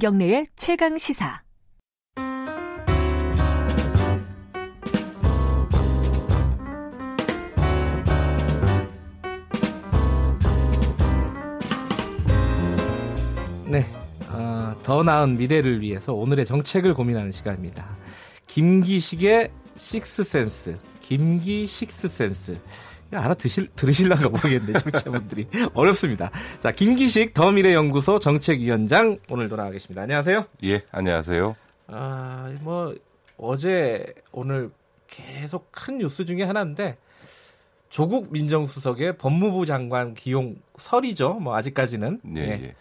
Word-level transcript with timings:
김경래의 0.00 0.46
최강 0.56 0.96
시사. 0.96 1.42
네, 13.66 13.84
어, 14.30 14.74
더 14.82 15.02
나은 15.02 15.34
미래를 15.34 15.82
위해서 15.82 16.14
오늘의 16.14 16.46
정책을 16.46 16.94
고민하는 16.94 17.30
시간입니다. 17.30 17.86
김기식의 18.46 19.50
식스센스, 19.76 20.78
김기 21.02 21.66
식스센스. 21.66 22.58
알아 23.12 23.34
드실, 23.34 23.68
들으실란가 23.74 24.28
모르겠네, 24.28 24.72
청취자분들이. 24.74 25.46
어렵습니다. 25.74 26.30
자, 26.60 26.70
김기식 26.72 27.34
더 27.34 27.50
미래연구소 27.50 28.18
정책위원장 28.20 29.18
오늘 29.30 29.48
돌아와 29.48 29.70
계십니다. 29.70 30.02
안녕하세요. 30.02 30.46
예, 30.64 30.82
안녕하세요. 30.92 31.56
아, 31.88 32.54
뭐, 32.62 32.94
어제, 33.36 34.04
오늘 34.32 34.70
계속 35.08 35.72
큰 35.72 35.98
뉴스 35.98 36.24
중에 36.24 36.44
하나인데, 36.44 36.96
조국 37.88 38.32
민정수석의 38.32 39.16
법무부 39.18 39.66
장관 39.66 40.14
기용 40.14 40.56
설이죠. 40.78 41.34
뭐, 41.34 41.56
아직까지는. 41.56 42.20
예, 42.36 42.40
예. 42.40 42.50
예. 42.62 42.74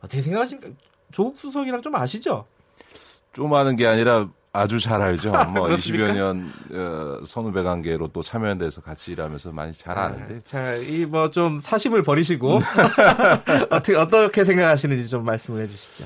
어떻게 0.00 0.20
생각하십니까? 0.20 0.74
조국 1.12 1.38
수석이랑 1.38 1.82
좀 1.82 1.94
아시죠? 1.94 2.46
좀 3.32 3.54
아는 3.54 3.76
게 3.76 3.86
아니라 3.86 4.28
아주 4.52 4.80
잘 4.80 5.00
알죠. 5.00 5.30
뭐 5.54 5.62
그렇습니까? 5.68 6.06
20여 6.06 6.14
년 6.14 6.52
어, 6.72 7.24
선후배 7.24 7.62
관계로 7.62 8.08
또 8.08 8.20
참여연대에서 8.22 8.80
같이 8.80 9.12
일하면서 9.12 9.52
많이 9.52 9.72
잘 9.72 9.96
아는데 9.96 10.40
자, 10.44 10.74
이 10.74 11.06
뭐 11.06 11.30
좀 11.30 11.60
사심을 11.60 12.02
버리시고 12.02 12.58
어떻게 13.70 13.96
어떻게 13.96 14.44
생각하시는지 14.44 15.08
좀 15.08 15.24
말씀을 15.24 15.62
해주시죠. 15.62 16.04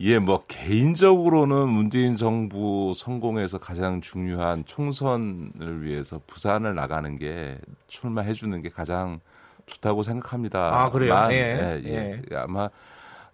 예, 0.00 0.18
뭐 0.18 0.42
개인적으로는 0.48 1.68
문재인 1.68 2.16
정부 2.16 2.94
성공에서 2.96 3.58
가장 3.58 4.00
중요한 4.00 4.64
총선을 4.64 5.82
위해서 5.82 6.18
부산을 6.26 6.74
나가는 6.74 7.18
게 7.18 7.58
출마해 7.88 8.32
주는 8.32 8.62
게 8.62 8.70
가장 8.70 9.20
좋다고 9.66 10.02
생각합니다. 10.02 10.82
아, 10.84 10.90
그래요? 10.90 11.12
만, 11.12 11.30
예, 11.32 11.80
예, 11.84 12.22
예. 12.30 12.36
아마 12.36 12.70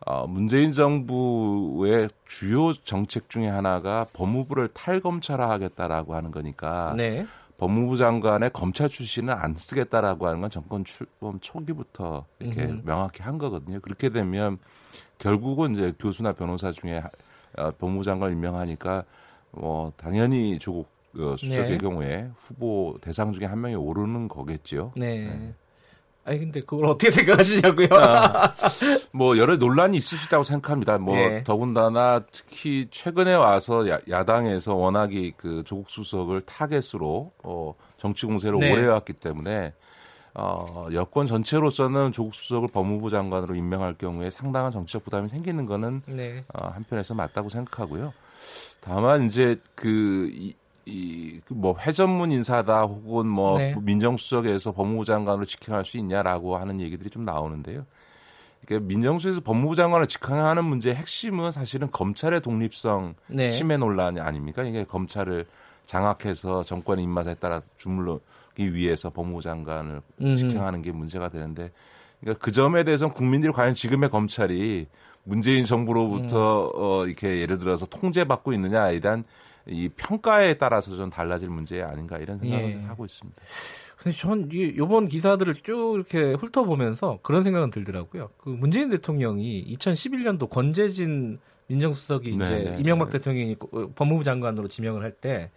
어, 0.08 0.26
문재인 0.26 0.72
정부의 0.72 2.08
주요 2.26 2.72
정책 2.72 3.28
중에 3.28 3.46
하나가 3.46 4.06
법무부를 4.14 4.68
탈검찰화하겠다라고 4.68 6.14
하는 6.14 6.30
거니까 6.30 6.94
네. 6.96 7.26
법무부 7.58 7.98
장관의 7.98 8.50
검찰 8.54 8.88
출신은 8.88 9.34
안 9.34 9.54
쓰겠다라고 9.54 10.26
하는 10.26 10.40
건 10.40 10.48
정권 10.48 10.82
출범 10.86 11.38
초기부터 11.40 12.24
이렇게 12.38 12.62
음흠. 12.62 12.80
명확히 12.86 13.22
한 13.22 13.36
거거든요. 13.36 13.80
그렇게 13.80 14.08
되면 14.08 14.58
결국은 15.18 15.72
이제 15.72 15.92
교수나 15.98 16.32
변호사 16.32 16.72
중에 16.72 16.98
하- 17.00 17.10
어, 17.58 17.70
법무부 17.72 18.02
장관 18.02 18.32
임명하니까 18.32 19.04
뭐 19.50 19.92
당연히 19.98 20.58
조국 20.58 20.88
어, 21.18 21.36
수석의 21.36 21.68
네. 21.68 21.76
경우에 21.78 22.30
후보 22.38 22.96
대상 23.02 23.32
중에 23.34 23.44
한 23.44 23.60
명이 23.60 23.74
오르는 23.74 24.28
거겠죠. 24.28 24.92
네. 24.96 25.52
아니 26.28 26.40
근데 26.40 26.60
그걸 26.60 26.84
어떻게 26.84 27.10
생각하시냐고요? 27.10 27.88
뭐 29.12 29.38
여러 29.38 29.56
논란이 29.56 29.96
있을 29.96 30.18
수 30.18 30.26
있다고 30.26 30.44
생각합니다. 30.44 30.98
뭐 30.98 31.16
예. 31.16 31.42
더군다나 31.42 32.20
특히 32.30 32.86
최근에 32.90 33.32
와서 33.32 33.88
야, 33.88 33.98
야당에서 34.10 34.74
워낙에 34.74 35.32
그 35.38 35.62
조국 35.64 35.88
수석을 35.88 36.42
타겟으로 36.42 37.32
어, 37.42 37.74
정치 37.96 38.26
공세를 38.26 38.58
네. 38.58 38.70
오래 38.70 38.82
해왔기 38.82 39.14
때문에 39.14 39.72
어, 40.34 40.88
여권 40.92 41.26
전체로서는 41.26 42.12
조국 42.12 42.34
수석을 42.34 42.68
법무부 42.68 43.08
장관으로 43.08 43.54
임명할 43.54 43.94
경우에 43.94 44.28
상당한 44.28 44.70
정치적 44.70 45.04
부담이 45.04 45.30
생기는 45.30 45.64
거는 45.64 46.02
네. 46.04 46.44
어, 46.52 46.68
한편에서 46.68 47.14
맞다고 47.14 47.48
생각하고요. 47.48 48.12
다만 48.82 49.24
이제 49.24 49.56
그 49.74 50.30
이, 50.34 50.54
이, 50.88 51.40
그뭐 51.46 51.76
회전문 51.78 52.32
인사다 52.32 52.82
혹은 52.82 53.26
뭐 53.26 53.58
네. 53.58 53.74
민정수석에서 53.80 54.72
법무부 54.72 55.04
장관으로 55.04 55.44
직행할 55.44 55.84
수 55.84 55.98
있냐라고 55.98 56.56
하는 56.56 56.80
얘기들이 56.80 57.10
좀 57.10 57.24
나오는데요. 57.24 57.84
그러니까 58.64 58.88
민정수에서 58.88 59.40
법무부 59.40 59.74
장관을 59.74 60.06
직행하는 60.06 60.64
문제의 60.64 60.96
핵심은 60.96 61.52
사실은 61.52 61.90
검찰의 61.90 62.40
독립성 62.40 63.14
네. 63.28 63.48
침해 63.48 63.76
논란이 63.76 64.20
아닙니까? 64.20 64.64
이게 64.64 64.84
검찰을 64.84 65.46
장악해서 65.86 66.64
정권의 66.64 67.04
입맛에 67.04 67.34
따라 67.34 67.62
주물르기 67.76 68.74
위해서 68.74 69.10
법무부 69.10 69.42
장관을. 69.42 70.00
직행하는 70.36 70.82
게 70.82 70.92
문제가 70.92 71.28
되는데 71.28 71.70
그러니까 72.20 72.44
그 72.44 72.50
점에 72.50 72.84
대해서는 72.84 73.14
국민들이 73.14 73.52
과연 73.52 73.74
지금의 73.74 74.10
검찰이 74.10 74.86
문재인 75.28 75.64
정부로부터 75.66 76.66
음. 76.68 76.72
어, 76.74 77.06
이렇게 77.06 77.40
예를 77.40 77.58
들어서 77.58 77.86
통제받고 77.86 78.52
있느냐에 78.54 78.98
대한 79.00 79.24
이 79.66 79.88
평가에 79.90 80.54
따라서 80.54 80.96
좀 80.96 81.10
달라질 81.10 81.50
문제 81.50 81.82
아닌가 81.82 82.16
이런 82.18 82.38
생각을 82.38 82.64
예. 82.70 82.74
하고 82.86 83.04
있습니다. 83.04 83.40
근데 83.98 84.16
전 84.16 84.48
이- 84.52 84.74
요번 84.78 85.08
기사들을 85.08 85.54
쭉 85.56 85.92
이렇게 85.96 86.32
훑어보면서 86.34 87.18
그런 87.22 87.42
생각은 87.42 87.70
들더라고요. 87.70 88.30
그 88.38 88.48
문재인 88.48 88.88
대통령이 88.88 89.66
2011년도 89.76 90.48
권재진 90.48 91.38
민정수석이 91.66 92.34
네, 92.38 92.44
이제 92.46 92.70
네, 92.70 92.76
이명박 92.78 93.10
네. 93.10 93.18
대통령이 93.18 93.56
어, 93.72 93.90
법무부 93.94 94.24
장관으로 94.24 94.68
지명을 94.68 95.02
할 95.02 95.12
때 95.12 95.50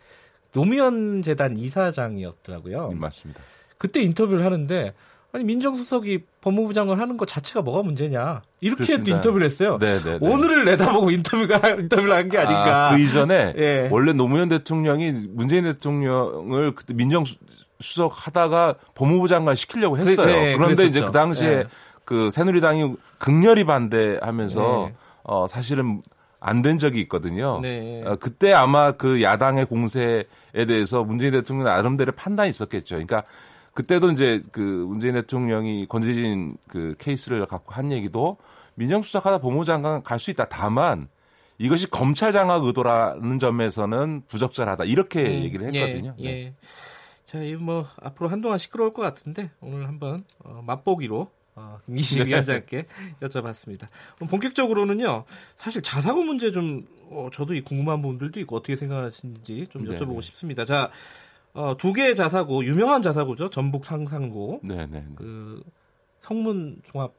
노무현 0.52 1.22
재단 1.22 1.56
이사장이었더라고요. 1.56 2.90
음, 2.90 3.00
맞습니다. 3.00 3.42
그때 3.78 4.02
인터뷰를 4.02 4.44
하는데 4.44 4.94
아니 5.34 5.44
민정수석이 5.46 6.24
법무부 6.42 6.74
장관 6.74 7.00
하는 7.00 7.16
것 7.16 7.28
자체가 7.28 7.62
뭐가 7.62 7.84
문제냐 7.84 8.42
이렇게 8.60 8.84
그렇습니다. 8.86 9.16
인터뷰를 9.16 9.46
했어요. 9.46 9.78
네, 9.80 9.98
네, 10.02 10.20
네. 10.20 10.28
오늘을 10.28 10.66
내다보고 10.66 11.10
인터뷰가 11.12 11.70
인터뷰를 11.80 12.12
한 12.14 12.30
게 12.30 12.38
아닌가. 12.38 12.90
아, 12.90 12.96
그 12.96 13.00
이전에 13.02 13.54
예. 13.58 13.88
원래 13.92 14.12
노무현 14.14 14.50
대통령이 14.50 15.12
문재인 15.30 15.64
대통령을 15.64 16.76
그때 16.76 16.94
민정수석 16.94 18.12
하다가 18.28 18.76
법무부 18.96 19.28
장관 19.30 19.56
시키려고 19.56 19.98
했어요. 19.98 20.26
그- 20.26 20.32
네, 20.32 20.58
그런데 20.58 20.84
이제 20.86 21.00
그랬었죠. 21.00 21.06
그 21.06 21.12
당시에 21.12 21.50
예. 21.50 21.66
그 22.04 22.30
새누리당이 22.32 22.96
극렬히 23.18 23.64
반대하면서 23.64 24.86
네. 24.90 24.96
어 25.24 25.48
사실은 25.48 26.02
안된 26.42 26.78
적이 26.80 27.00
있거든요. 27.02 27.60
네. 27.62 28.02
어, 28.06 28.16
그때 28.20 28.52
아마 28.52 28.92
그 28.94 29.22
야당의 29.22 29.66
공세에 29.68 30.24
대해서 30.68 31.04
문재인 31.04 31.32
대통령 31.34 31.66
나름대로 31.66 32.12
판단이 32.12 32.50
있었겠죠. 32.50 32.96
그러니까 32.96 33.24
그때도 33.74 34.12
이제 34.12 34.42
그 34.52 34.60
문재인 34.60 35.14
대통령이 35.14 35.86
권재진 35.88 36.58
그 36.68 36.96
케이스를 36.98 37.46
갖고 37.46 37.74
한 37.74 37.92
얘기도 37.92 38.38
민정수석하다 38.76 39.40
법무부 39.40 39.66
장관 39.66 40.04
갈 40.04 40.20
수 40.20 40.32
있다. 40.32 40.46
다만 40.50 41.08
이것이 41.58 41.90
검찰 41.90 42.32
장악 42.32 42.64
의도라는 42.64 43.38
점에서는 43.40 44.24
부적절하다. 44.28 44.86
이렇게 44.86 45.22
음, 45.22 45.44
얘기를 45.44 45.68
했거든요. 45.68 46.16
예, 46.20 46.24
네. 46.24 46.44
예. 46.46 46.54
자, 47.26 47.42
이뭐 47.42 47.86
앞으로 48.02 48.30
한동안 48.30 48.58
시끄러울 48.58 48.94
것 48.94 49.04
같은데 49.04 49.52
오늘 49.62 49.88
한번 49.88 50.24
어, 50.44 50.62
맛보기로 50.66 51.30
어, 51.56 51.78
김기식 51.86 52.20
네. 52.20 52.26
위원장께 52.26 52.86
여쭤봤습니다. 53.22 53.88
본격적으로는요. 54.30 55.26
사실 55.56 55.82
자사고 55.82 56.24
문제 56.24 56.52
좀 56.52 56.88
어, 57.10 57.30
저도 57.32 57.54
이 57.54 57.62
궁금한 57.62 58.02
부분들도 58.02 58.40
있고 58.42 58.56
어떻게 58.58 58.76
생각하시는지 58.76 59.68
좀 59.70 59.86
네, 59.86 59.96
여쭤보고 59.96 60.16
네. 60.16 60.22
싶습니다. 60.22 60.66
자, 60.66 60.90
어, 61.54 61.76
두 61.78 61.94
개의 61.94 62.16
자사고 62.16 62.64
유명한 62.66 63.02
자사고죠. 63.02 63.50
전북 63.50 63.86
상산고 63.86 64.62
네, 64.64 64.86
네. 64.88 65.06
그 65.16 65.62
성문 66.20 66.82
종합 66.84 67.12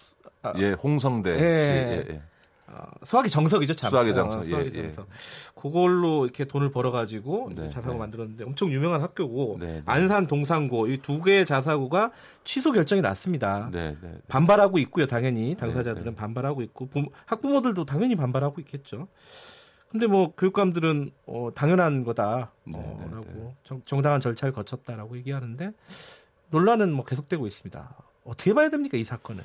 아, 0.43 0.53
예, 0.57 0.73
홍성대 0.73 1.31
예. 1.31 1.37
씨. 1.39 1.71
예, 1.73 2.07
예. 2.15 2.23
어, 2.69 2.87
수학의 3.05 3.29
정석이죠, 3.31 3.75
참. 3.75 3.91
수학의 3.91 4.15
정석, 4.15 4.41
어, 4.41 4.45
수학의 4.45 4.71
예, 4.75 4.79
예. 4.79 4.83
정석. 4.85 5.07
그걸로 5.55 6.25
이렇게 6.25 6.47
돈을 6.47 6.71
벌어가지고 6.71 7.51
네, 7.55 7.69
자사고 7.69 7.93
네. 7.95 7.99
만들었는데 7.99 8.45
엄청 8.45 8.73
유명한 8.73 9.03
학교고 9.03 9.59
네, 9.61 9.67
네. 9.67 9.83
안산 9.85 10.27
동산고 10.27 10.87
이 10.89 10.99
두 11.03 11.21
개의 11.23 11.45
자사고가 11.45 12.13
취소 12.45 12.73
결정이 12.73 13.03
났습니다. 13.03 13.69
네, 13.71 13.91
네. 14.01 14.09
네. 14.09 14.19
반발하고 14.29 14.79
있고요, 14.79 15.07
당연히 15.07 15.55
당사자들은. 15.57 16.15
반발하고 16.15 16.63
있고 16.63 16.87
부- 16.89 17.11
학부모들도 17.27 17.85
당연히 17.85 18.17
반발하고 18.17 18.61
있겠죠. 18.63 19.09
근데 19.93 20.07
뭐 20.07 20.33
교육감들은 20.35 21.13
어, 21.27 21.51
당연한 21.55 22.03
거다라고 22.03 22.51
네, 22.65 22.97
네, 23.11 23.55
네. 23.69 23.81
정당한 23.85 24.23
절차를 24.23 24.55
거쳤다라고 24.55 25.19
얘기하는데 25.19 25.73
논란은 26.51 26.93
뭐 26.93 27.05
계속되고 27.05 27.47
있습니다. 27.47 27.95
어떻게 28.25 28.55
봐야 28.55 28.71
됩니까 28.71 28.97
이 28.97 29.05
사건을? 29.05 29.45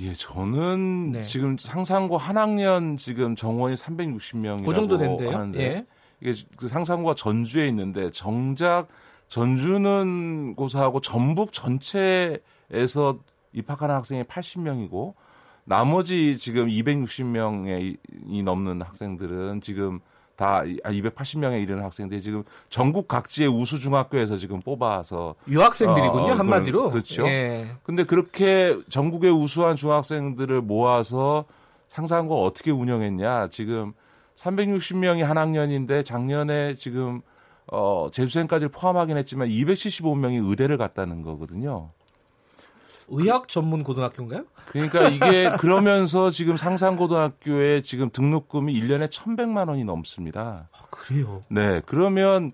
예, 0.00 0.14
저는 0.14 1.12
네. 1.12 1.22
지금 1.22 1.58
상상고 1.58 2.16
한 2.16 2.38
학년 2.38 2.96
지금 2.96 3.36
정원이 3.36 3.74
360명이라고 3.74 4.66
그 4.66 4.74
정도 4.74 4.96
된대요. 4.96 5.30
하는데 5.30 5.60
예. 5.60 5.86
이게 6.20 6.32
그 6.56 6.68
상상고가 6.68 7.14
전주에 7.14 7.68
있는데 7.68 8.10
정작 8.10 8.88
전주는 9.28 10.54
고사하고 10.54 11.02
전북 11.02 11.52
전체에서 11.52 13.18
입학하는 13.52 13.94
학생이 13.94 14.22
80명이고 14.22 15.12
나머지 15.68 16.36
지금 16.38 16.68
260명이 16.68 18.42
넘는 18.42 18.80
학생들은 18.80 19.60
지금 19.60 20.00
다 20.34 20.62
280명에 20.62 21.62
이르는 21.62 21.82
학생들이 21.82 22.22
지금 22.22 22.44
전국 22.70 23.06
각지의 23.06 23.48
우수 23.48 23.78
중학교에서 23.78 24.36
지금 24.36 24.60
뽑아서 24.60 25.34
유학생들이군요 25.46 26.22
어, 26.22 26.30
어, 26.30 26.34
한마디로. 26.34 26.90
그렇죠. 26.90 27.26
예. 27.26 27.72
근데 27.82 28.04
그렇게 28.04 28.78
전국의 28.88 29.30
우수한 29.30 29.76
중학생들을 29.76 30.62
모아서 30.62 31.44
상상고 31.88 32.44
어떻게 32.44 32.70
운영했냐. 32.70 33.48
지금 33.48 33.92
360명이 34.36 35.22
한 35.24 35.36
학년인데 35.36 36.02
작년에 36.02 36.74
지금 36.74 37.20
어 37.66 38.06
재수생까지 38.10 38.68
포함하긴 38.68 39.18
했지만 39.18 39.48
275명이 39.48 40.48
의대를 40.48 40.78
갔다는 40.78 41.22
거거든요. 41.22 41.90
의학 43.08 43.48
전문 43.48 43.82
고등학교인가요? 43.82 44.44
그러니까 44.66 45.08
이게 45.08 45.50
그러면서 45.58 46.30
지금 46.30 46.56
상상고등학교에 46.56 47.80
지금 47.82 48.10
등록금이 48.10 48.72
1년에 48.80 49.08
1,100만 49.08 49.68
원이 49.68 49.84
넘습니다. 49.84 50.68
아, 50.72 50.78
그래요. 50.90 51.42
네. 51.48 51.80
그러면 51.86 52.52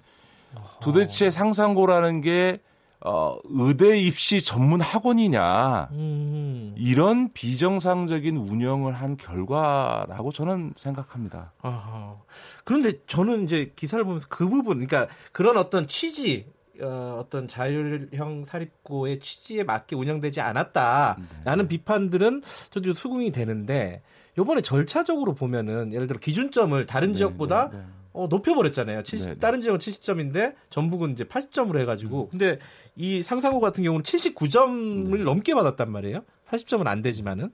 도대체 0.81 1.31
상상고라는 1.31 2.21
게 2.21 2.61
어, 3.06 3.37
의대 3.45 3.99
입시 3.99 4.41
전문 4.41 4.81
학원이냐 4.81 5.91
음. 5.93 6.75
이런 6.79 7.33
비정상적인 7.35 8.35
운영을 8.39 8.95
한 8.95 9.19
결과라고 9.19 10.33
저는 10.33 10.73
생각합니다. 10.77 11.53
아하. 11.61 12.17
그런데 12.65 12.95
저는 13.06 13.45
이제 13.45 13.73
기사를 13.77 14.03
보면서 14.05 14.27
그 14.31 14.49
부분, 14.49 14.87
그러니까 14.87 15.12
그런 15.33 15.59
어떤 15.59 15.87
취지, 15.87 16.47
어, 16.81 17.19
어떤 17.21 17.47
자율형 17.49 18.44
사립고의 18.44 19.21
취지에 19.21 19.62
맞게 19.65 19.97
운영되지 19.97 20.41
않았다라는 20.41 21.69
비판들은 21.69 22.43
저도 22.71 22.94
수긍이 22.94 23.31
되는데 23.32 24.03
요번에 24.37 24.61
절차적으로 24.62 25.35
보면은 25.35 25.93
예를 25.93 26.06
들어 26.06 26.19
기준점을 26.19 26.85
다른 26.87 27.11
네, 27.11 27.15
지역보다 27.15 27.71
네, 27.71 27.79
네. 27.79 27.85
어, 28.12 28.26
높여버렸잖아요. 28.29 29.03
70, 29.03 29.29
네, 29.29 29.35
네. 29.35 29.38
다른 29.41 29.61
지역은 29.61 29.79
70점인데 29.79 30.55
전북은 30.71 31.12
이제 31.12 31.25
80점으로 31.25 31.79
해가지고 31.81 32.29
근데 32.29 32.59
이 32.97 33.23
상상고 33.23 33.61
같은 33.61 33.82
경우는 33.85 34.03
79점을 34.03 35.23
넘게 35.25 35.55
받았단 35.55 35.91
말이에요. 35.91 36.23
80점은 36.49 36.87
안 36.87 37.03
되지만은 37.03 37.50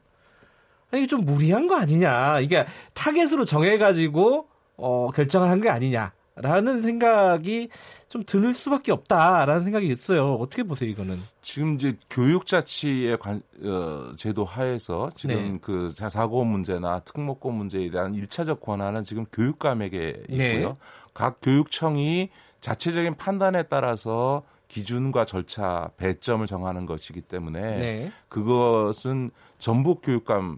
아니, 0.90 1.02
이게 1.02 1.06
좀 1.06 1.24
무리한 1.24 1.66
거 1.66 1.76
아니냐. 1.76 2.40
이게 2.40 2.66
타겟으로 2.94 3.44
정해가지고 3.44 4.48
어, 4.76 5.10
결정을 5.14 5.48
한 5.50 5.60
게 5.60 5.68
아니냐 5.68 6.12
라는 6.36 6.82
생각이 6.82 7.68
좀 8.10 8.24
들 8.24 8.52
수밖에 8.54 8.90
없다라는 8.92 9.62
생각이 9.62 9.88
있어요. 9.88 10.34
어떻게 10.34 10.64
보세요 10.64 10.90
이거는? 10.90 11.16
지금 11.42 11.74
이제 11.74 11.96
교육자치의 12.10 13.18
관, 13.18 13.40
어, 13.62 14.12
제도 14.16 14.44
하에서 14.44 15.10
지금 15.14 15.34
네. 15.34 15.58
그 15.60 15.94
자사고 15.94 16.44
문제나 16.44 17.00
특목고 17.00 17.52
문제에 17.52 17.88
대한 17.90 18.14
일차적 18.14 18.60
권한은 18.60 19.04
지금 19.04 19.26
교육감에게 19.32 20.24
있고요. 20.28 20.68
네. 20.68 20.76
각 21.14 21.38
교육청이 21.40 22.30
자체적인 22.60 23.16
판단에 23.16 23.62
따라서 23.64 24.42
기준과 24.66 25.24
절차, 25.24 25.90
배점을 25.96 26.46
정하는 26.46 26.86
것이기 26.86 27.22
때문에 27.22 27.60
네. 27.60 28.12
그것은 28.28 29.30
전북 29.58 30.02
교육감의 30.02 30.56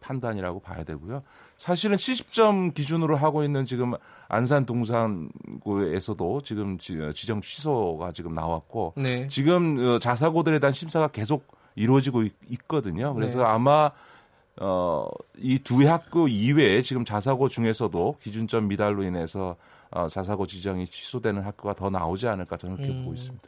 판단이라고 0.00 0.60
봐야 0.60 0.84
되고요. 0.84 1.22
사실은 1.56 1.96
70점 1.96 2.74
기준으로 2.74 3.16
하고 3.16 3.42
있는 3.42 3.64
지금 3.64 3.94
안산 4.28 4.66
동산고에서도 4.66 6.42
지금 6.42 6.78
지- 6.78 6.98
지정 7.14 7.40
취소가 7.40 8.12
지금 8.12 8.34
나왔고 8.34 8.94
네. 8.96 9.26
지금 9.28 9.78
어, 9.78 9.98
자사고들에 9.98 10.58
대한 10.58 10.72
심사가 10.72 11.08
계속 11.08 11.46
이루어지고 11.74 12.22
있, 12.22 12.68
거든요 12.68 13.14
그래서 13.14 13.38
네. 13.38 13.44
아마 13.44 13.90
어, 14.60 15.06
이 15.38 15.58
두 15.58 15.86
학교 15.88 16.28
이외에 16.28 16.80
지금 16.80 17.04
자사고 17.04 17.48
중에서도 17.48 18.16
기준점 18.22 18.68
미달로 18.68 19.02
인해서 19.02 19.56
어, 19.90 20.08
자사고 20.08 20.46
지정이 20.46 20.86
취소되는 20.86 21.42
학교가 21.42 21.74
더 21.74 21.90
나오지 21.90 22.26
않을까 22.28 22.56
저는 22.56 22.76
그렇게 22.76 22.92
음. 22.92 23.02
보고 23.02 23.14
있습니다. 23.14 23.44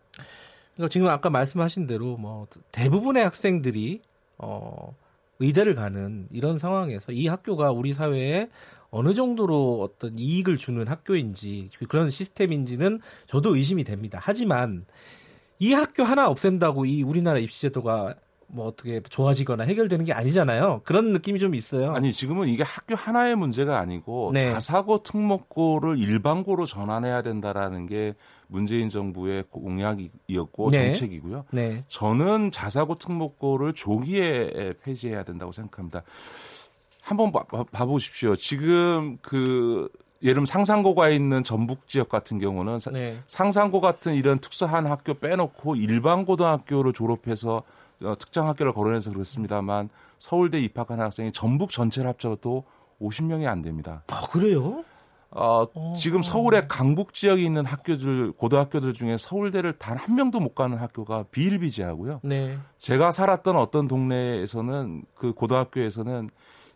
그러니까 0.75 0.93
지금 0.93 1.09
아까 1.09 1.31
말씀하신 1.31 1.87
대로 1.87 2.17
뭐 2.17 2.47
대부분의 2.73 3.25
학생들이 3.25 4.01
어 4.39 4.95
의대를 5.40 5.75
가는 5.75 6.26
이런 6.31 6.58
상황에서 6.58 7.12
이 7.12 7.29
학교가 7.29 7.70
우리 7.70 7.94
사회에 7.94 8.49
어느 8.90 9.14
정도로 9.14 9.82
어떤 9.82 10.19
이익을 10.19 10.56
주는 10.56 10.87
학교인지 10.87 11.70
그런 11.88 12.11
시스템인지는 12.11 13.00
저도 13.26 13.56
의심이 13.56 13.85
됩니다. 13.85 14.19
하지만 14.20 14.87
이 15.58 15.73
학교 15.73 16.05
하나 16.05 16.29
없앤다고 16.29 16.87
이 16.87 17.02
우리나라 17.02 17.38
입시 17.38 17.61
제도가 17.62 18.14
뭐 18.50 18.67
어떻게 18.67 19.00
좋아지거나 19.03 19.65
해결되는 19.65 20.05
게 20.06 20.12
아니잖아요. 20.12 20.81
그런 20.85 21.12
느낌이 21.12 21.39
좀 21.39 21.55
있어요. 21.55 21.93
아니 21.93 22.12
지금은 22.12 22.49
이게 22.49 22.62
학교 22.62 22.95
하나의 22.95 23.37
문제가 23.37 23.79
아니고 23.79 24.31
네. 24.33 24.50
자사고 24.53 25.03
특목고를 25.03 25.99
일반고로 25.99 26.65
전환해야 26.65 27.21
된다라는 27.23 27.87
게 27.87 28.15
문재인 28.47 28.89
정부의 28.89 29.45
공약이었고 29.50 30.71
네. 30.71 30.85
정책이고요. 30.93 31.45
네. 31.50 31.85
저는 31.89 32.50
자사고 32.50 32.97
특목고를 32.97 33.75
조기에 33.75 34.75
폐지해야 34.83 35.25
된다고 35.25 35.53
생각합니다. 35.53 36.03
한번 37.03 37.33
봐, 37.33 37.43
봐- 37.45 37.65
봐보십시오. 37.65 38.35
지금 38.37 39.19
그 39.21 39.89
예를 40.23 40.35
들면 40.35 40.47
상상고가 40.47 41.11
있는 41.11 41.45
전북 41.45 41.87
지역 41.87 42.09
같은 42.09 42.39
경우는 42.39 42.81
사- 42.81 42.91
네. 42.91 43.19
상상고 43.27 43.81
같은 43.83 44.15
이런 44.15 44.39
특수한 44.41 44.87
학교 44.87 45.15
빼놓고 45.15 45.77
일반 45.77 46.25
고등학교를 46.25 46.93
졸업해서 46.95 47.59
어, 47.59 47.62
특정 48.19 48.47
학교를 48.49 48.73
거론해서 48.73 49.11
그렇습니다만 49.12 49.89
서울대 50.19 50.59
입학한 50.61 51.00
학생이 51.00 51.33
전북 51.33 51.71
전체를 51.71 52.09
합쳐도 52.11 52.65
50명이 53.00 53.47
안 53.47 53.62
됩니다. 53.62 54.03
아, 54.09 54.23
그래요? 54.29 54.85
어, 55.31 55.67
지금 55.95 56.23
서울의 56.23 56.69
강북 56.69 57.12
지역에 57.12 57.43
있는 57.43 57.67
학교들 57.67 58.33
고등학교들 58.33 58.95
중에 58.95 59.17
서울대를 59.19 59.75
단 59.75 59.99
한 59.99 60.15
명도 60.17 60.41
못 60.41 60.55
가는 60.55 60.79
학교가 60.79 61.25
비일비재하고요. 61.31 62.21
네. 62.23 62.56
제가 62.79 63.12
살았던 63.12 63.56
어떤 63.56 63.89
동네에서는 63.89 65.05
그 65.15 65.33
고등학교에서는 65.35 66.31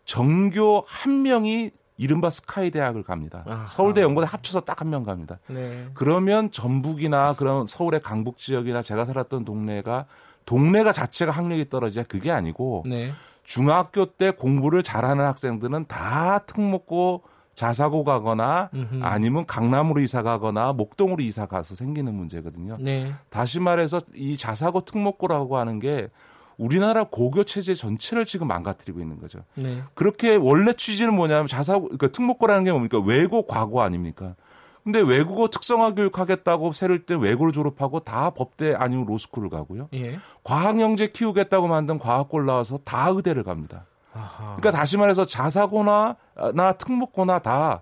전교 0.05 0.83
한 0.87 1.21
명이 1.23 1.71
이른바 1.97 2.29
스카이 2.29 2.69
대학을 2.71 3.03
갑니다. 3.03 3.43
아하. 3.47 3.65
서울대 3.65 4.01
연고대 4.01 4.27
합쳐서 4.29 4.61
딱 4.61 4.81
한 4.81 4.89
명 4.89 5.03
갑니다. 5.03 5.39
네. 5.47 5.87
그러면 5.93 6.51
전북이나 6.51 7.33
그런 7.33 7.65
서울의 7.65 8.01
강북 8.01 8.37
지역이나 8.37 8.81
제가 8.81 9.05
살았던 9.05 9.45
동네가 9.45 10.05
동네가 10.45 10.91
자체가 10.91 11.31
학력이 11.31 11.69
떨어지야 11.69 12.03
그게 12.03 12.31
아니고 12.31 12.83
네. 12.87 13.11
중학교 13.43 14.05
때 14.05 14.31
공부를 14.31 14.83
잘하는 14.83 15.25
학생들은 15.25 15.85
다 15.87 16.39
특목고 16.45 17.23
자사고 17.53 18.03
가거나 18.03 18.69
음흠. 18.73 18.99
아니면 19.03 19.45
강남으로 19.45 20.01
이사 20.01 20.23
가거나 20.23 20.73
목동으로 20.73 21.21
이사 21.21 21.45
가서 21.45 21.75
생기는 21.75 22.13
문제거든요. 22.13 22.77
네. 22.79 23.11
다시 23.29 23.59
말해서 23.59 23.99
이 24.15 24.37
자사고 24.37 24.81
특목고라고 24.85 25.57
하는 25.57 25.79
게 25.79 26.09
우리나라 26.57 27.03
고교 27.03 27.43
체제 27.43 27.73
전체를 27.73 28.25
지금 28.25 28.47
망가뜨리고 28.47 28.99
있는 28.99 29.19
거죠. 29.19 29.39
네. 29.55 29.81
그렇게 29.93 30.35
원래 30.35 30.73
취지는 30.73 31.13
뭐냐면 31.13 31.47
자사고 31.47 31.83
그러니까 31.83 32.07
특목고라는 32.07 32.63
게 32.63 32.71
뭡니까? 32.71 32.99
외고 32.99 33.45
과고 33.45 33.81
아닙니까? 33.81 34.35
근데 34.83 34.99
외국어 34.99 35.47
특성화 35.47 35.93
교육 35.93 36.19
하겠다고 36.19 36.73
새를 36.73 37.05
때 37.05 37.15
외고를 37.15 37.53
졸업하고 37.53 38.01
다 38.01 38.31
법대 38.31 38.73
아니면 38.75 39.05
로스쿨을 39.05 39.49
가고요. 39.49 39.87
예. 39.93 40.19
과학 40.43 40.79
영재 40.81 41.07
키우겠다고 41.07 41.67
만든 41.67 41.99
과학고를 41.99 42.45
나와서 42.45 42.79
다 42.83 43.07
의대를 43.09 43.43
갑니다. 43.43 43.85
아하. 44.13 44.55
그러니까 44.57 44.71
다시 44.71 44.97
말해서 44.97 45.25
자사고나 45.25 46.17
나 46.53 46.73
특목고나 46.73 47.39
다 47.39 47.81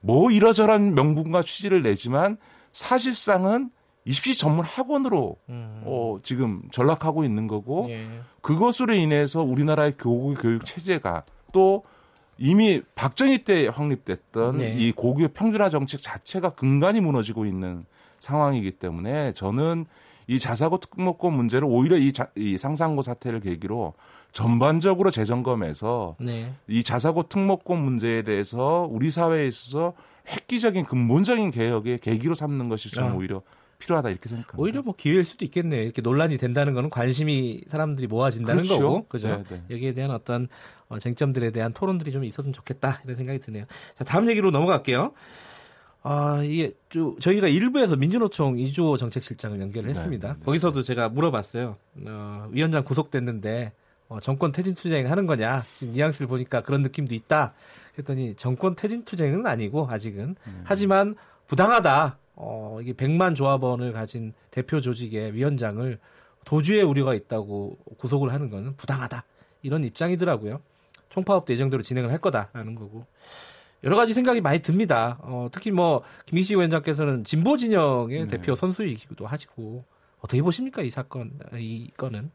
뭐 0.00 0.30
이러저런 0.30 0.94
명분과 0.94 1.42
취지를 1.42 1.82
내지만 1.82 2.36
사실상은 2.72 3.70
입시 4.04 4.36
전문 4.36 4.64
학원으로 4.64 5.36
음. 5.50 5.82
어, 5.84 6.18
지금 6.22 6.62
전락하고 6.72 7.22
있는 7.24 7.46
거고 7.46 7.86
예. 7.90 8.08
그것으로 8.40 8.94
인해서 8.94 9.42
우리나라의 9.42 9.94
교육 9.98 10.40
교육 10.40 10.64
체제가 10.64 11.24
또 11.52 11.84
이미 12.42 12.80
박정희 12.94 13.44
때 13.44 13.68
확립됐던 13.68 14.58
네. 14.58 14.74
이 14.78 14.92
고교 14.92 15.28
평준화 15.28 15.68
정책 15.68 16.00
자체가 16.00 16.54
근간이 16.54 17.00
무너지고 17.02 17.44
있는 17.44 17.84
상황이기 18.18 18.72
때문에 18.72 19.32
저는 19.34 19.84
이 20.26 20.38
자사고 20.38 20.78
특목고 20.78 21.30
문제를 21.30 21.68
오히려 21.70 21.98
이, 21.98 22.12
자- 22.14 22.30
이 22.34 22.56
상상고 22.56 23.02
사태를 23.02 23.40
계기로 23.40 23.92
전반적으로 24.32 25.10
재점검해서 25.10 26.16
네. 26.18 26.54
이 26.66 26.82
자사고 26.82 27.24
특목고 27.24 27.74
문제에 27.76 28.22
대해서 28.22 28.88
우리 28.90 29.10
사회에 29.10 29.46
있어서 29.46 29.92
획기적인 30.28 30.84
근본적인 30.86 31.50
개혁의 31.50 31.98
계기로 31.98 32.34
삼는 32.34 32.70
것이 32.70 32.90
저는 32.90 33.10
아. 33.10 33.14
오히려 33.16 33.42
필요하다 33.80 34.10
이렇게 34.10 34.28
생각합니다. 34.28 34.62
오히려 34.62 34.82
뭐 34.82 34.94
기회일 34.96 35.24
수도 35.24 35.44
있겠네요. 35.44 35.82
이렇게 35.82 36.00
논란이 36.02 36.38
된다는 36.38 36.74
거는 36.74 36.90
관심이 36.90 37.62
사람들이 37.68 38.06
모아진다는 38.06 38.62
그렇죠. 38.62 38.80
거고, 38.80 39.06
그죠? 39.08 39.28
네, 39.28 39.44
네. 39.48 39.62
여기에 39.70 39.94
대한 39.94 40.12
어떤 40.12 40.46
어, 40.88 40.98
쟁점들에 40.98 41.50
대한 41.50 41.72
토론들이 41.72 42.12
좀 42.12 42.24
있었으면 42.24 42.52
좋겠다 42.52 43.00
이런 43.04 43.16
생각이 43.16 43.40
드네요. 43.40 43.64
자, 43.98 44.04
다음 44.04 44.28
얘기로 44.28 44.52
넘어갈게요. 44.52 45.12
아, 46.02 46.42
이게 46.42 46.72
좀 46.88 47.18
저희가 47.18 47.48
일부에서 47.48 47.96
민주노총 47.96 48.58
이주호 48.58 48.96
정책실장을 48.96 49.60
연결을 49.60 49.92
네, 49.92 49.98
했습니다. 49.98 50.28
네, 50.28 50.34
네. 50.34 50.44
거기서도 50.44 50.82
제가 50.82 51.08
물어봤어요. 51.08 51.76
어, 52.06 52.48
위원장 52.50 52.84
구속됐는데 52.84 53.72
어, 54.08 54.18
정권 54.20 54.50
퇴진 54.50 54.74
투쟁을 54.74 55.10
하는 55.10 55.26
거냐? 55.26 55.64
지금 55.74 55.92
뉘앙스를 55.92 56.26
보니까 56.26 56.62
그런 56.62 56.82
느낌도 56.82 57.14
있다. 57.14 57.52
했더니 57.98 58.34
정권 58.34 58.74
퇴진 58.74 59.04
투쟁은 59.04 59.46
아니고 59.46 59.88
아직은 59.90 60.36
음. 60.46 60.60
하지만 60.64 61.16
부당하다. 61.46 62.18
어, 62.42 62.78
이게 62.80 62.94
100만 62.94 63.36
조합원을 63.36 63.92
가진 63.92 64.32
대표 64.50 64.80
조직의 64.80 65.34
위원장을 65.34 65.98
도주의 66.44 66.82
우려가 66.82 67.14
있다고 67.14 67.76
구속을 67.98 68.32
하는 68.32 68.48
거는 68.48 68.76
부당하다. 68.76 69.24
이런 69.62 69.84
입장이더라고요. 69.84 70.60
총파업도 71.10 71.52
예정대로 71.52 71.82
진행을 71.82 72.10
할 72.10 72.18
거다라는 72.18 72.74
거고 72.74 73.04
여러 73.84 73.96
가지 73.96 74.14
생각이 74.14 74.40
많이 74.40 74.60
듭니다. 74.60 75.18
어, 75.22 75.48
특히 75.52 75.70
뭐 75.70 76.02
김기식 76.26 76.56
위원장께서는 76.56 77.24
진보 77.24 77.58
진영의 77.58 78.20
네. 78.20 78.26
대표 78.26 78.54
선수이기도 78.54 79.26
하시고 79.26 79.84
어떻게 80.20 80.40
보십니까 80.40 80.82
이 80.82 80.90
사건 80.90 81.32
이 81.54 81.90
건은? 81.96 82.30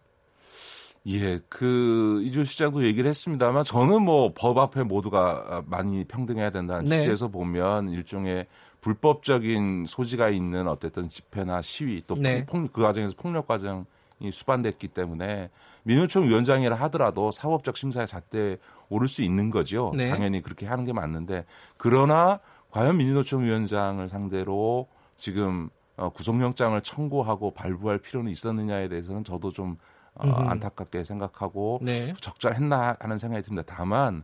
예, 1.07 1.39
그 1.50 2.21
이주 2.24 2.43
시장도 2.43 2.83
얘기를 2.83 3.07
했습니다만 3.09 3.63
저는 3.63 4.01
뭐 4.01 4.33
법 4.33 4.57
앞에 4.57 4.83
모두가 4.83 5.63
많이 5.67 6.03
평등해야 6.03 6.50
된다는 6.50 6.85
네. 6.85 7.01
취지에서 7.01 7.27
보면 7.27 7.89
일종의 7.89 8.47
불법적인 8.85 9.85
소지가 9.87 10.29
있는 10.29 10.67
어쨌든 10.67 11.09
집회나 11.09 11.63
시위 11.63 12.03
또 12.05 12.13
네. 12.13 12.45
폭, 12.45 12.71
그 12.71 12.83
과정에서 12.83 13.15
폭력 13.17 13.47
과정이 13.47 13.83
수반됐기 14.31 14.89
때문에 14.89 15.49
민주총 15.81 16.25
위원장이라 16.25 16.75
하더라도 16.75 17.31
사법적 17.31 17.77
심사의 17.77 18.05
잣대에 18.05 18.57
오를 18.89 19.07
수 19.07 19.23
있는 19.23 19.49
거죠. 19.49 19.91
네. 19.95 20.07
당연히 20.09 20.39
그렇게 20.39 20.67
하는 20.67 20.83
게 20.83 20.93
맞는데 20.93 21.45
그러나 21.77 22.39
과연 22.69 22.97
민주노총 22.97 23.43
위원장을 23.45 24.07
상대로 24.07 24.87
지금 25.17 25.71
어, 25.97 26.09
구속영장을 26.09 26.79
청구하고 26.83 27.55
발부할 27.55 27.97
필요는 27.97 28.31
있었느냐에 28.31 28.87
대해서는 28.87 29.23
저도 29.23 29.51
좀 29.51 29.77
어. 30.13 30.29
안타깝게 30.29 31.03
생각하고 31.03 31.79
네. 31.81 32.13
적절했나 32.21 32.97
하는 32.99 33.17
생각이 33.17 33.41
듭니다. 33.41 33.73
다만 33.75 34.23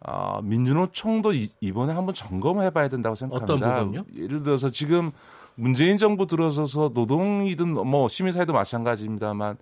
어, 0.00 0.40
민주노총도 0.42 1.32
이, 1.32 1.48
이번에 1.60 1.92
한번 1.92 2.14
점검해 2.14 2.70
봐야 2.70 2.88
된다고 2.88 3.14
생각합니다. 3.16 3.66
어떤 3.66 3.92
부분요? 3.92 4.04
예를 4.22 4.42
들어서 4.42 4.70
지금 4.70 5.10
문재인 5.54 5.98
정부 5.98 6.26
들어서서 6.26 6.90
노동이든 6.94 7.68
뭐 7.86 8.08
시민사회도 8.08 8.52
마찬가지입니다만 8.52 9.56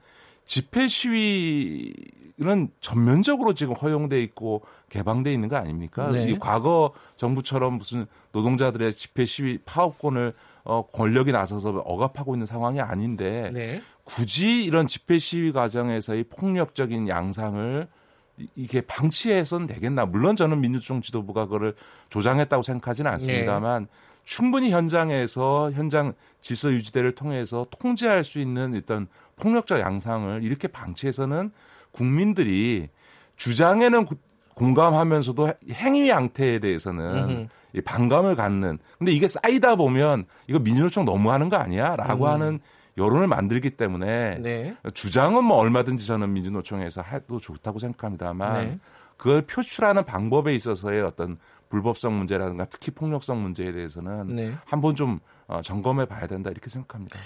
집회 0.44 0.86
시위는 0.88 2.68
전면적으로 2.80 3.54
지금 3.54 3.74
허용돼 3.74 4.20
있고 4.22 4.62
개방돼 4.90 5.32
있는 5.32 5.48
거 5.48 5.56
아닙니까? 5.56 6.10
네. 6.10 6.24
이 6.24 6.38
과거 6.38 6.92
정부처럼 7.16 7.78
무슨 7.78 8.06
노동자들의 8.32 8.94
집회 8.94 9.24
시위 9.24 9.58
파업권을 9.58 10.34
어, 10.64 10.86
권력이 10.92 11.32
나서서 11.32 11.70
억압하고 11.84 12.34
있는 12.34 12.46
상황이 12.46 12.80
아닌데 12.80 13.50
네. 13.52 13.82
굳이 14.04 14.64
이런 14.64 14.86
집회 14.86 15.18
시위 15.18 15.52
과정에서의 15.52 16.24
폭력적인 16.24 17.08
양상을 17.08 17.86
이- 18.38 18.48
이게 18.56 18.80
방치해서는 18.80 19.66
되겠나? 19.66 20.06
물론 20.06 20.36
저는 20.36 20.60
민주총 20.60 21.00
지도부가 21.00 21.44
그거를 21.44 21.74
조장했다고 22.10 22.62
생각하지는 22.62 23.10
않습니다만 23.12 23.86
충분히 24.24 24.70
현장에서 24.70 25.70
현장 25.72 26.14
질서 26.40 26.72
유지대를 26.72 27.14
통해서 27.14 27.66
통제할 27.78 28.24
수 28.24 28.38
있는 28.38 28.74
일단 28.74 29.06
폭력적 29.36 29.80
양상을 29.80 30.42
이렇게 30.42 30.66
방치해서는 30.68 31.50
국민들이 31.92 32.88
주장에는 33.36 34.06
구- 34.06 34.16
공감하면서도 34.54 35.52
행위 35.72 36.08
양태에 36.08 36.60
대해서는 36.60 37.48
반감을 37.84 38.36
갖는. 38.36 38.78
근데 38.98 39.10
이게 39.12 39.26
쌓이다 39.26 39.74
보면 39.74 40.26
이거 40.48 40.58
민주노총 40.60 41.04
너무하는 41.04 41.48
거 41.48 41.56
아니야?라고 41.56 42.26
음. 42.26 42.30
하는 42.30 42.60
여론을 42.96 43.26
만들기 43.26 43.70
때문에 43.70 44.38
네. 44.40 44.76
주장은 44.94 45.44
뭐 45.44 45.56
얼마든지 45.58 46.06
저는 46.06 46.32
민주노총에서 46.32 47.02
해도 47.02 47.38
좋다고 47.38 47.78
생각합니다만 47.78 48.64
네. 48.66 48.78
그걸 49.16 49.42
표출하는 49.42 50.04
방법에 50.04 50.54
있어서의 50.54 51.02
어떤 51.02 51.38
불법성 51.68 52.16
문제라든가 52.16 52.66
특히 52.66 52.92
폭력성 52.92 53.42
문제에 53.42 53.72
대해서는 53.72 54.36
네. 54.36 54.52
한번 54.64 54.94
좀 54.94 55.18
어, 55.46 55.60
점검해 55.60 56.04
봐야 56.06 56.26
된다 56.26 56.50
이렇게 56.50 56.68
생각합니다. 56.70 57.18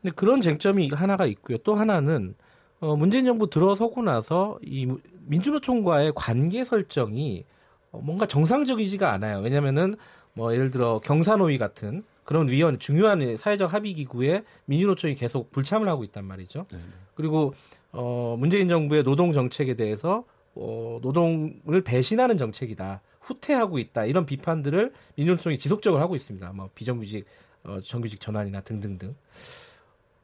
근데 0.00 0.14
그런 0.16 0.40
쟁점이 0.40 0.90
하나가 0.90 1.26
있고요. 1.26 1.58
또 1.58 1.74
하나는 1.76 2.34
어, 2.80 2.96
문재인 2.96 3.24
정부 3.24 3.48
들어서고 3.48 4.02
나서 4.02 4.58
이 4.62 4.86
무- 4.86 4.98
민주노총과의 5.26 6.12
관계 6.16 6.64
설정이 6.64 7.44
어, 7.92 8.00
뭔가 8.02 8.26
정상적이지가 8.26 9.12
않아요. 9.12 9.38
왜냐면은 9.38 9.94
뭐 10.34 10.52
예를 10.52 10.70
들어 10.70 10.98
경산호위 10.98 11.58
같은 11.58 12.02
그런 12.32 12.48
위원 12.48 12.78
중요한 12.78 13.36
사회적 13.36 13.74
합의 13.74 13.92
기구에 13.92 14.42
민주노총이 14.64 15.16
계속 15.16 15.50
불참을 15.52 15.86
하고 15.86 16.02
있단 16.02 16.24
말이죠. 16.24 16.64
네, 16.72 16.78
그리고 17.14 17.52
어, 17.90 18.36
문재인 18.38 18.70
정부의 18.70 19.04
노동 19.04 19.34
정책에 19.34 19.74
대해서 19.74 20.24
어, 20.54 20.98
노동을 21.02 21.82
배신하는 21.84 22.38
정책이다. 22.38 23.02
후퇴하고 23.20 23.78
있다. 23.78 24.06
이런 24.06 24.24
비판들을 24.24 24.94
민주노총이 25.16 25.58
지속적으로 25.58 26.00
하고 26.00 26.16
있습니다. 26.16 26.52
뭐 26.54 26.70
비정규직 26.74 27.26
어, 27.64 27.80
정규직 27.84 28.18
전환이나 28.18 28.62
등등등. 28.62 29.14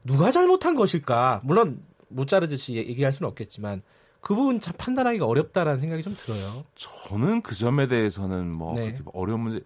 누가 0.03 0.31
잘못한 0.31 0.75
것일까? 0.75 1.41
물론 1.43 1.79
못 2.07 2.27
자르듯이 2.27 2.73
얘기할 2.73 3.13
수는 3.13 3.29
없겠지만 3.29 3.83
그 4.19 4.33
부분 4.33 4.59
참 4.59 4.73
판단하기가 4.79 5.27
어렵다라는 5.27 5.79
생각이 5.79 6.01
좀 6.01 6.15
들어요. 6.15 6.65
저는 6.73 7.43
그 7.43 7.53
점에 7.53 7.85
대해서는 7.85 8.51
뭐 8.51 8.73
네. 8.73 8.93
그렇게 8.93 9.03
어려운 9.13 9.41
문제. 9.41 9.63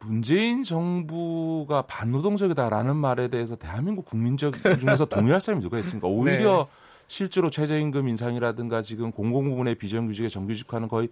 문재인 0.00 0.62
정부가 0.62 1.82
반노동적이다라는 1.82 2.96
말에 2.96 3.28
대해서 3.28 3.56
대한민국 3.56 4.04
국민적 4.04 4.54
중에서 4.80 5.06
동의할 5.06 5.40
사람이 5.40 5.62
누가 5.62 5.78
있습니까? 5.78 6.06
오히려 6.08 6.58
네. 6.58 6.66
실제로 7.08 7.50
최저임금 7.50 8.08
인상이라든가 8.08 8.82
지금 8.82 9.10
공공부문의 9.10 9.76
비정규직의 9.76 10.30
정규직화는 10.30 10.88
거의 10.88 11.08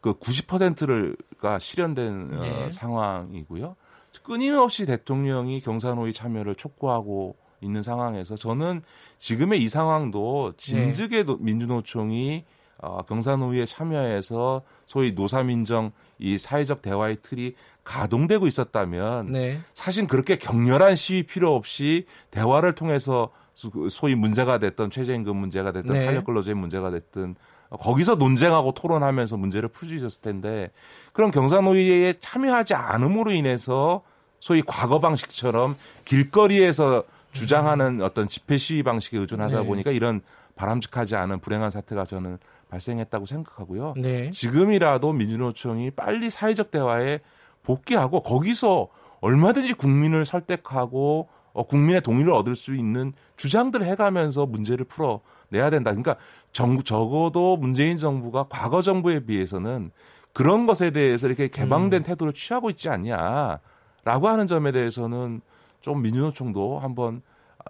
그 0.00 0.14
90%가 0.14 1.58
실현된 1.58 2.30
어, 2.32 2.40
네. 2.40 2.70
상황이고요. 2.70 3.76
끊임없이 4.22 4.86
대통령이 4.86 5.60
경산호위 5.60 6.12
참여를 6.12 6.54
촉구하고 6.54 7.36
있는 7.60 7.82
상황에서 7.82 8.36
저는 8.36 8.82
지금의 9.18 9.62
이 9.62 9.68
상황도 9.68 10.54
진즉에 10.56 11.24
도- 11.24 11.36
민주노총이 11.38 12.44
어, 12.82 13.02
경산호위에 13.02 13.66
참여해서 13.66 14.62
소위 14.86 15.12
노사민정 15.12 15.92
이 16.18 16.38
사회적 16.38 16.82
대화의 16.82 17.18
틀이 17.22 17.54
가동되고 17.84 18.46
있었다면 18.46 19.32
네. 19.32 19.60
사실 19.74 20.06
그렇게 20.06 20.36
격렬한 20.36 20.96
시위 20.96 21.22
필요 21.24 21.54
없이 21.54 22.06
대화를 22.30 22.74
통해서 22.74 23.30
소- 23.54 23.88
소위 23.88 24.14
문제가 24.14 24.58
됐던 24.58 24.90
최저임금 24.90 25.36
문제가 25.36 25.72
됐던 25.72 25.92
네. 25.98 26.04
탄력근로제 26.06 26.54
문제가 26.54 26.90
됐든 26.90 27.34
거기서 27.70 28.16
논쟁하고 28.16 28.72
토론하면서 28.72 29.36
문제를 29.36 29.68
풀 29.68 29.88
수 29.88 29.94
있었을 29.94 30.22
텐데 30.22 30.70
그런 31.12 31.30
경산노위에 31.30 32.14
참여하지 32.20 32.74
않음으로 32.74 33.30
인해서 33.32 34.02
소위 34.40 34.62
과거 34.66 34.98
방식처럼 35.00 35.76
길거리에서 36.04 37.04
주장하는 37.32 38.02
어떤 38.02 38.28
집회 38.28 38.56
시위 38.56 38.82
방식에 38.82 39.18
의존하다 39.18 39.60
네. 39.60 39.66
보니까 39.66 39.90
이런 39.90 40.20
바람직하지 40.56 41.16
않은 41.16 41.40
불행한 41.40 41.70
사태가 41.70 42.04
저는 42.06 42.38
발생했다고 42.70 43.26
생각하고요. 43.26 43.94
네. 43.96 44.30
지금이라도 44.30 45.12
민주노총이 45.12 45.90
빨리 45.90 46.30
사회적 46.30 46.70
대화에 46.70 47.20
복귀하고 47.62 48.22
거기서 48.22 48.88
얼마든지 49.20 49.74
국민을 49.74 50.24
설득하고 50.24 51.28
어, 51.52 51.64
국민의 51.64 52.00
동의를 52.00 52.32
얻을 52.32 52.54
수 52.54 52.74
있는 52.74 53.12
주장들을 53.36 53.84
해가면서 53.86 54.46
문제를 54.46 54.86
풀어내야 54.86 55.70
된다. 55.70 55.90
그러니까 55.90 56.16
정부 56.52 56.84
적어도 56.84 57.56
문재인 57.56 57.96
정부가 57.96 58.46
과거 58.48 58.80
정부에 58.80 59.20
비해서는 59.20 59.90
그런 60.32 60.66
것에 60.66 60.90
대해서 60.92 61.26
이렇게 61.26 61.48
개방된 61.48 62.04
태도를 62.04 62.32
취하고 62.32 62.70
있지 62.70 62.88
않냐라고 62.88 64.28
하는 64.28 64.46
점에 64.46 64.70
대해서는 64.70 65.40
좀 65.80 66.02
민주노총도 66.02 66.78
한번 66.78 67.22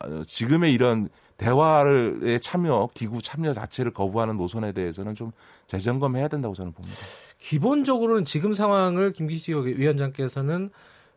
어, 0.03 0.23
지금의 0.25 0.73
이런 0.73 1.09
대화를 1.41 2.39
참여 2.43 2.91
기구 2.93 3.23
참여 3.23 3.55
자체를 3.55 3.93
거부하는 3.93 4.37
노선에 4.37 4.73
대해서는 4.73 5.15
좀 5.15 5.33
재점검해야 5.69 6.29
된다고 6.29 6.55
저는 6.55 6.73
봅니다. 6.73 6.99
기본적으로는 7.39 8.27
지금 8.27 8.55
상황을 8.55 9.13
김기식 9.13 9.57
위원장께서는 9.57 10.71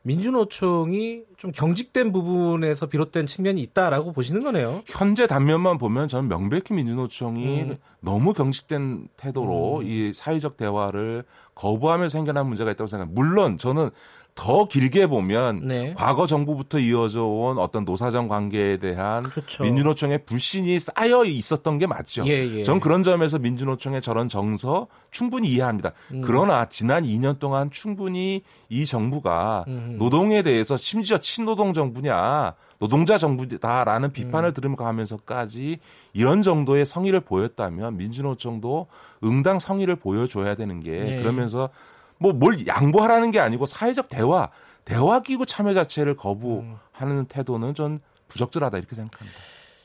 민주노총이 0.04 1.24
좀 1.38 1.52
경직된 1.52 2.12
부분에서 2.12 2.88
비롯된 2.88 3.26
측면이 3.26 3.62
있다라고 3.62 4.12
보시는 4.12 4.44
거네요. 4.44 4.84
현재 4.86 5.28
단면만 5.28 5.78
보면 5.78 6.08
저는 6.08 6.30
명백히 6.30 6.74
민주노총이 6.74 7.62
음. 7.62 7.78
너무 8.02 8.34
경직된 8.34 9.08
태도로 9.18 9.82
이 9.84 10.12
사회적 10.14 10.58
대화를 10.58 11.24
거부하면서 11.56 12.12
생겨난 12.12 12.48
문제가 12.48 12.72
있다고 12.72 12.88
생각합니다. 12.88 13.22
물론 13.22 13.58
저는 13.58 13.90
더 14.36 14.68
길게 14.68 15.08
보면 15.08 15.62
네. 15.62 15.94
과거 15.96 16.26
정부부터 16.26 16.80
이어져 16.80 17.24
온 17.24 17.60
어떤 17.60 17.86
노사정 17.86 18.28
관계에 18.28 18.78
대한 18.78 19.24
그렇죠. 19.24 19.64
민주노총의 19.64 20.26
불신이 20.26 20.80
쌓여 20.80 21.24
있었던 21.24 21.78
게 21.78 21.86
맞죠. 21.86 22.26
예, 22.26 22.58
예. 22.58 22.64
전 22.64 22.80
그런 22.80 23.04
점에서 23.04 23.38
민주노총의 23.38 24.02
저런 24.02 24.30
정서 24.30 24.88
충분히 25.12 25.50
이해합니다. 25.50 25.92
음. 26.12 26.22
그러나 26.26 26.66
지난 26.66 27.04
2년 27.04 27.38
동안 27.38 27.70
충분히 27.70 28.42
이 28.70 28.86
정부가 28.86 29.66
음. 29.68 29.98
노동에 30.00 30.42
대해서 30.42 30.78
심지어 30.78 31.18
친노동 31.18 31.74
정부냐 31.74 32.56
노동자 32.80 33.18
정부다라는 33.18 34.12
비판을 34.12 34.50
음. 34.50 34.54
들으면서까지 34.54 35.78
이런 36.12 36.42
정도의 36.42 36.86
성의를 36.86 37.22
보였다면 37.22 37.98
민주노총도 37.98 38.88
응당 39.24 39.60
성의를 39.60 39.96
보여줘야 39.96 40.56
되는 40.56 40.80
게 40.80 40.92
네. 40.92 41.18
그러면서 41.22 41.70
뭐 42.18 42.34
뭘 42.34 42.66
양보하라는 42.68 43.32
게 43.32 43.40
아니고 43.40 43.66
사회적 43.66 44.10
대화 44.10 44.50
대화 44.86 45.22
기구 45.22 45.46
참여 45.46 45.74
자체를 45.74 46.16
거부하는 46.16 47.26
태도는 47.28 47.74
전 47.74 48.00
부적절하다 48.28 48.78
이렇게 48.78 48.96
생각합니다. 48.96 49.40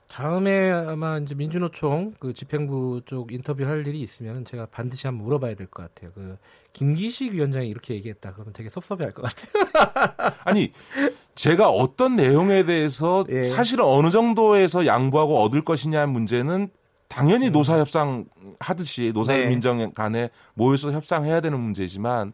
다음에 0.09 0.71
아마 0.73 1.19
이제 1.19 1.35
민주노총 1.35 2.15
그 2.19 2.33
집행부 2.33 3.03
쪽 3.05 3.31
인터뷰 3.31 3.65
할 3.67 3.87
일이 3.87 4.01
있으면 4.01 4.45
제가 4.47 4.67
반드시 4.71 5.07
한번 5.07 5.25
물어봐야 5.25 5.55
될 5.55 5.67
것 5.67 5.83
같아요. 5.83 6.11
그 6.15 6.39
김기식 6.73 7.35
위원장이 7.35 7.69
이렇게 7.69 7.95
얘기했다 7.95 8.33
그러면 8.33 8.55
되게 8.55 8.71
섭섭해할 8.71 9.13
것 9.13 9.23
같아요. 9.23 10.33
아니 10.45 10.73
제가 11.35 11.69
어떤 11.69 12.17
내용에 12.17 12.65
대해서 12.65 13.23
예. 13.29 13.43
사실은 13.45 13.85
어느 13.85 14.11
정도에서 14.11 14.87
양보하고 14.87 15.41
얻을 15.43 15.63
것이냐 15.63 16.07
문제는 16.07 16.69
당연히 17.09 17.51
노사 17.51 17.79
협상 17.79 18.27
하듯이 18.61 19.13
노사 19.15 19.33
네. 19.33 19.47
민정 19.47 19.93
간에 19.93 20.31
모여서 20.55 20.93
협상해야 20.93 21.41
되는 21.41 21.59
문제지만 21.59 22.33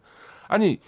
아니 0.48 0.78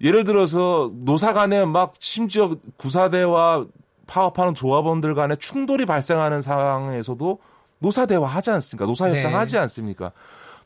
예를 0.00 0.24
들어서 0.24 0.90
노사 0.94 1.32
간에 1.32 1.64
막 1.64 1.94
심지어 1.98 2.56
구사대와 2.76 3.66
파업하는 4.06 4.54
조합원들 4.54 5.14
간에 5.14 5.36
충돌이 5.36 5.86
발생하는 5.86 6.42
상황에서도 6.42 7.38
노사 7.78 8.06
대화 8.06 8.26
하지 8.26 8.50
않습니까? 8.50 8.86
노사 8.86 9.08
협상 9.08 9.30
네. 9.30 9.36
하지 9.36 9.58
않습니까? 9.58 10.12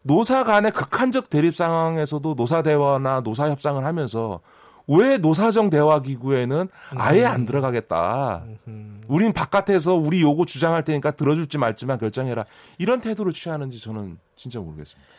노사 0.02 0.44
간의 0.44 0.72
극한적 0.72 1.30
대립 1.30 1.54
상황에서도 1.54 2.34
노사 2.34 2.62
대화나 2.62 3.20
노사 3.20 3.50
협상을 3.50 3.82
하면서 3.84 4.40
왜 4.86 5.18
노사정 5.18 5.70
대화 5.70 6.00
기구에는 6.02 6.68
아예 6.96 7.24
안 7.24 7.46
들어가겠다. 7.46 8.44
음, 8.68 9.02
우린 9.08 9.32
바깥에서 9.32 9.94
우리 9.94 10.20
요구 10.20 10.46
주장할 10.46 10.84
테니까 10.84 11.12
들어줄지 11.12 11.58
말지만 11.58 11.98
결정해라. 11.98 12.44
이런 12.78 13.00
태도를 13.00 13.32
취하는지 13.32 13.80
저는 13.80 14.18
진짜 14.36 14.60
모르겠습니다. 14.60 15.10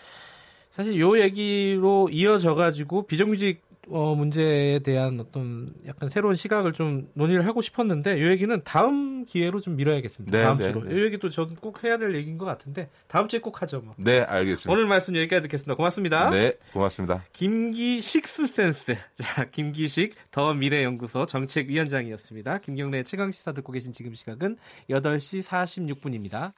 사실 0.75 0.99
요 0.99 1.19
얘기로 1.19 2.09
이어져 2.11 2.53
가지고 2.53 3.07
비정규직 3.07 3.63
어, 3.89 4.15
문제에 4.15 4.79
대한 4.79 5.19
어떤 5.19 5.67
약간 5.87 6.09
새로운 6.09 6.35
시각을 6.35 6.73
좀 6.73 7.07
논의를 7.13 7.45
하고 7.45 7.61
싶었는데 7.61 8.21
요 8.21 8.29
얘기는 8.29 8.61
다음 8.63 9.25
기회로 9.25 9.59
좀 9.59 9.75
미뤄야겠습니다. 9.75 10.37
네, 10.37 10.43
다음 10.43 10.57
네, 10.57 10.63
주로. 10.63 10.83
네. 10.83 10.95
요 10.95 11.05
얘기도 11.05 11.29
저는 11.29 11.55
꼭 11.55 11.83
해야 11.83 11.97
될 11.97 12.15
얘기인 12.15 12.37
것 12.37 12.45
같은데 12.45 12.89
다음 13.07 13.27
주에 13.27 13.39
꼭 13.39 13.61
하죠. 13.61 13.81
뭐. 13.81 13.93
네, 13.97 14.21
알겠습니다. 14.21 14.71
오늘 14.71 14.87
말씀 14.87 15.15
여기까지 15.15 15.43
듣겠습니다. 15.43 15.75
고맙습니다. 15.75 16.29
네, 16.29 16.53
고맙습니다. 16.73 17.23
김기 17.33 18.01
식스센스. 18.01 18.95
자, 19.17 19.45
김기식 19.45 20.15
더 20.31 20.53
미래연구소 20.53 21.25
정책위원장이었습니다. 21.25 22.59
김경래 22.59 23.03
최강 23.03 23.31
시사 23.31 23.51
듣고 23.51 23.71
계신 23.71 23.93
지금 23.93 24.13
시각은 24.13 24.57
8시 24.89 25.43
46분입니다. 25.43 26.53